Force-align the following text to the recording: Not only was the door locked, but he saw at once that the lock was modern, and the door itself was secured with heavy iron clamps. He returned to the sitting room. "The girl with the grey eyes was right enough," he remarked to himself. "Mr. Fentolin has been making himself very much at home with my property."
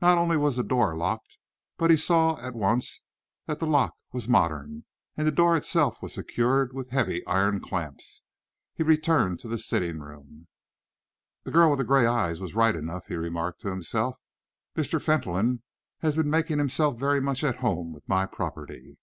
Not 0.00 0.16
only 0.16 0.38
was 0.38 0.56
the 0.56 0.62
door 0.62 0.96
locked, 0.96 1.36
but 1.76 1.90
he 1.90 1.96
saw 1.98 2.40
at 2.40 2.54
once 2.54 3.02
that 3.44 3.58
the 3.58 3.66
lock 3.66 3.94
was 4.10 4.26
modern, 4.26 4.86
and 5.18 5.26
the 5.26 5.30
door 5.30 5.54
itself 5.54 6.00
was 6.00 6.14
secured 6.14 6.72
with 6.72 6.88
heavy 6.88 7.26
iron 7.26 7.60
clamps. 7.60 8.22
He 8.72 8.82
returned 8.82 9.38
to 9.40 9.48
the 9.48 9.58
sitting 9.58 10.00
room. 10.00 10.46
"The 11.42 11.50
girl 11.50 11.68
with 11.68 11.76
the 11.78 11.84
grey 11.84 12.06
eyes 12.06 12.40
was 12.40 12.54
right 12.54 12.74
enough," 12.74 13.08
he 13.08 13.16
remarked 13.16 13.60
to 13.60 13.68
himself. 13.68 14.16
"Mr. 14.76 14.98
Fentolin 14.98 15.62
has 15.98 16.14
been 16.14 16.30
making 16.30 16.56
himself 16.56 16.98
very 16.98 17.20
much 17.20 17.44
at 17.44 17.56
home 17.56 17.92
with 17.92 18.08
my 18.08 18.24
property." 18.24 18.96